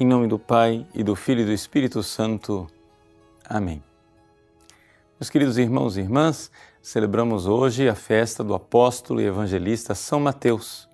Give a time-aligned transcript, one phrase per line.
[0.00, 2.68] Em nome do Pai e do Filho e do Espírito Santo.
[3.44, 3.82] Amém.
[5.18, 10.88] Meus queridos irmãos e irmãs, celebramos hoje a festa do apóstolo e evangelista São Mateus.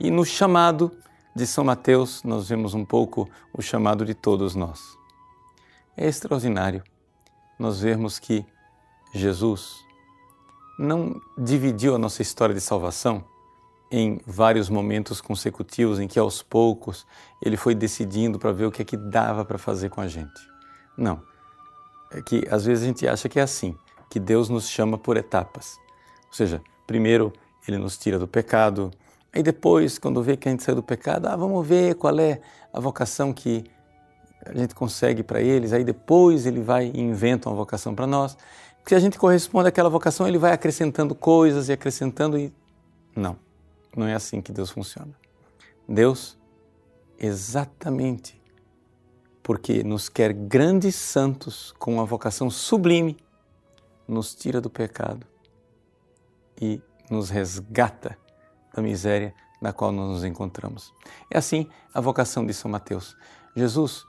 [0.00, 0.90] E no chamado
[1.32, 4.98] de São Mateus, nós vemos um pouco o chamado de todos nós.
[5.96, 6.82] É extraordinário
[7.56, 8.44] nós vermos que
[9.14, 9.76] Jesus
[10.76, 13.24] não dividiu a nossa história de salvação
[13.90, 17.06] em vários momentos consecutivos em que aos poucos
[17.42, 20.40] ele foi decidindo para ver o que é que dava para fazer com a gente.
[20.96, 21.20] Não.
[22.12, 23.76] É que às vezes a gente acha que é assim,
[24.08, 25.76] que Deus nos chama por etapas.
[26.28, 27.32] Ou seja, primeiro
[27.66, 28.90] ele nos tira do pecado,
[29.32, 32.40] aí depois, quando vê que a gente saiu do pecado, ah, vamos ver qual é
[32.72, 33.64] a vocação que
[34.44, 38.36] a gente consegue para eles, aí depois ele vai e inventa uma vocação para nós.
[38.86, 42.52] Se a gente corresponde àquela vocação, ele vai acrescentando coisas e acrescentando e
[43.14, 43.36] não.
[43.96, 45.12] Não é assim que Deus funciona.
[45.88, 46.38] Deus,
[47.18, 48.40] exatamente
[49.42, 53.16] porque nos quer grandes santos com uma vocação sublime,
[54.06, 55.26] nos tira do pecado
[56.60, 56.80] e
[57.10, 58.16] nos resgata
[58.72, 60.94] da miséria na qual nós nos encontramos.
[61.30, 63.16] É assim a vocação de São Mateus.
[63.56, 64.06] Jesus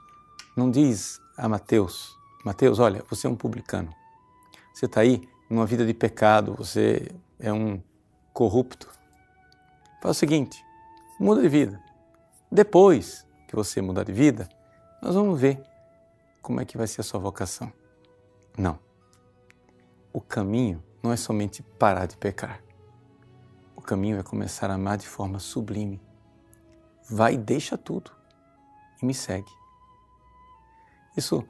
[0.56, 3.92] não diz a Mateus: Mateus, olha, você é um publicano.
[4.72, 7.82] Você está aí numa vida de pecado, você é um
[8.32, 8.88] corrupto,
[10.02, 10.66] Faz o seguinte:
[11.18, 11.80] muda de vida.
[12.50, 14.48] Depois que você mudar de vida,
[15.00, 15.62] nós vamos ver
[16.42, 17.72] como é que vai ser a sua vocação.
[18.58, 18.80] Não.
[20.12, 22.60] O caminho não é somente parar de pecar.
[23.76, 26.02] O caminho é começar a amar de forma sublime.
[27.08, 28.10] Vai deixa tudo
[29.00, 29.50] e me segue.
[31.16, 31.46] Isso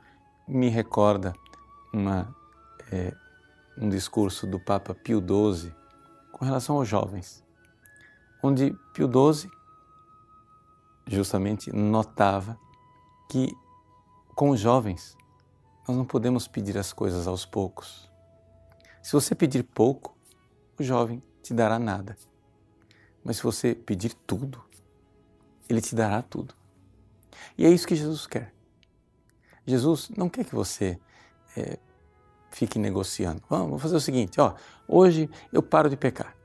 [0.46, 1.32] me recorda
[1.90, 2.36] uma,
[2.92, 3.14] é,
[3.78, 5.74] um discurso do Papa Pio XII
[6.32, 7.42] com relação aos jovens
[8.42, 9.50] onde Pio XII
[11.06, 12.58] justamente notava
[13.30, 13.54] que
[14.34, 15.16] com os jovens
[15.86, 18.10] nós não podemos pedir as coisas aos poucos.
[19.02, 20.16] Se você pedir pouco,
[20.78, 22.16] o jovem te dará nada.
[23.24, 24.62] Mas se você pedir tudo,
[25.68, 26.54] ele te dará tudo.
[27.56, 28.52] E é isso que Jesus quer.
[29.66, 30.98] Jesus não quer que você
[31.56, 31.78] é,
[32.50, 33.42] fique negociando.
[33.48, 34.54] Vamos fazer o seguinte, ó,
[34.86, 36.36] hoje eu paro de pecar.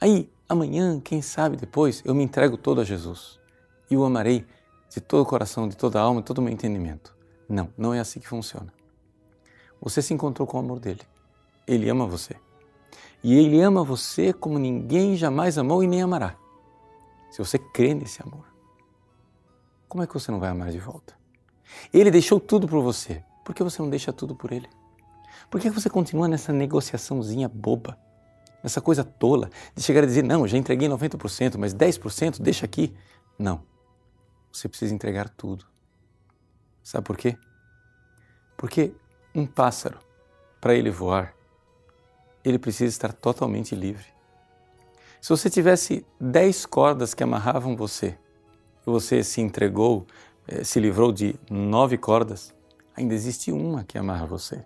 [0.00, 3.38] Aí Amanhã, quem sabe depois, eu me entrego todo a Jesus
[3.88, 4.44] e o amarei
[4.92, 7.14] de todo o coração, de toda a alma, de todo o meu entendimento.
[7.48, 8.72] Não, não é assim que funciona.
[9.80, 11.02] Você se encontrou com o amor dele.
[11.68, 12.34] Ele ama você.
[13.22, 16.34] E ele ama você como ninguém jamais amou e nem amará.
[17.30, 18.44] Se você crê nesse amor,
[19.88, 21.14] como é que você não vai amar de volta?
[21.92, 23.22] Ele deixou tudo por você.
[23.44, 24.68] Por que você não deixa tudo por ele?
[25.48, 27.96] Por que você continua nessa negociaçãozinha boba?
[28.62, 32.94] Essa coisa tola de chegar a dizer, não, já entreguei 90%, mas 10% deixa aqui.
[33.38, 33.62] Não.
[34.52, 35.64] Você precisa entregar tudo.
[36.82, 37.36] Sabe por quê?
[38.56, 38.92] Porque
[39.34, 39.98] um pássaro,
[40.60, 41.34] para ele voar,
[42.44, 44.06] ele precisa estar totalmente livre.
[45.20, 48.18] Se você tivesse 10 cordas que amarravam você,
[48.86, 50.06] e você se entregou,
[50.48, 52.54] eh, se livrou de nove cordas,
[52.96, 54.64] ainda existe uma que amarra você.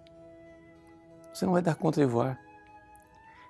[1.32, 2.43] Você não vai dar conta de voar.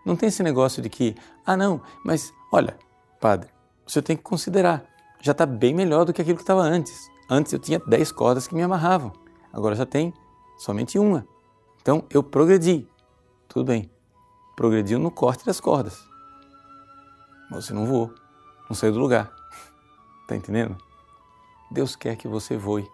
[0.04, 1.14] Não tem esse negócio de que,
[1.46, 2.76] ah, não, mas olha,
[3.20, 3.48] padre,
[3.86, 4.84] você tem que considerar,
[5.20, 7.10] já está bem melhor do que aquilo que estava antes.
[7.28, 9.12] Antes eu tinha 10 cordas que me amarravam,
[9.52, 10.12] agora já tem
[10.58, 11.26] somente uma.
[11.80, 12.86] Então eu progredi.
[13.48, 13.90] Tudo bem,
[14.56, 16.06] progrediu no corte das cordas.
[17.50, 18.12] Mas você não voou,
[18.68, 19.32] não saiu do lugar.
[20.22, 20.76] Está entendendo?
[21.70, 22.88] Deus quer que você voe.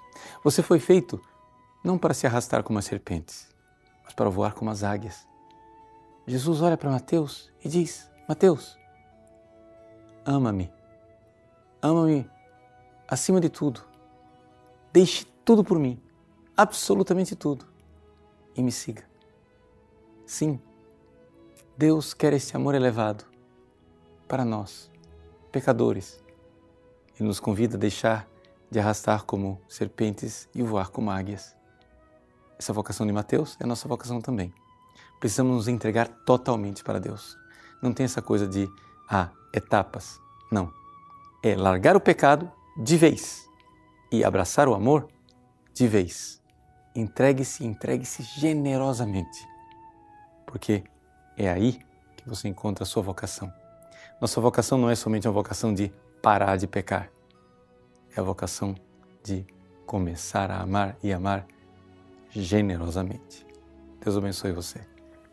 [0.44, 1.20] Você foi feito
[1.82, 3.48] não para se arrastar como as serpentes,
[4.04, 5.26] mas para voar como as águias.
[6.26, 8.78] Jesus olha para Mateus e diz: Mateus,
[10.24, 10.72] ama-me,
[11.82, 12.30] ama-me
[13.08, 13.80] acima de tudo,
[14.92, 16.00] deixe tudo por mim,
[16.56, 17.66] absolutamente tudo,
[18.54, 19.04] e me siga.
[20.26, 20.60] Sim,
[21.76, 23.24] Deus quer esse amor elevado
[24.28, 24.90] para nós,
[25.50, 26.22] pecadores.
[27.18, 28.28] Ele nos convida a deixar
[28.70, 31.56] de arrastar como serpentes e voar como águias.
[32.58, 34.54] Essa vocação de Mateus é nossa vocação também
[35.20, 37.36] precisamos nos entregar totalmente para Deus.
[37.80, 38.68] Não tem essa coisa de,
[39.08, 40.18] ah, etapas.
[40.50, 40.72] Não.
[41.42, 43.48] É largar o pecado de vez
[44.10, 45.08] e abraçar o amor
[45.72, 46.42] de vez.
[46.94, 49.46] Entregue-se, entregue-se generosamente,
[50.46, 50.82] porque
[51.36, 51.78] é aí
[52.16, 53.52] que você encontra a sua vocação.
[54.20, 57.10] Nossa vocação não é somente uma vocação de parar de pecar,
[58.14, 58.74] é a vocação
[59.22, 59.46] de
[59.86, 61.46] começar a amar e amar
[62.30, 63.46] generosamente.
[64.00, 64.89] Deus abençoe você.